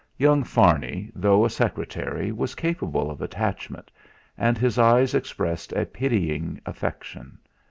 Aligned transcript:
Young 0.17 0.43
Farney, 0.43 1.11
though 1.13 1.45
a 1.45 1.49
secretary, 1.51 2.31
was 2.31 2.55
capable 2.55 3.11
of 3.11 3.21
attachment; 3.21 3.91
and 4.35 4.57
his 4.57 4.79
eyes 4.79 5.13
expressed 5.13 5.73
a 5.73 5.85
pitying 5.85 6.59
affection. 6.65 7.37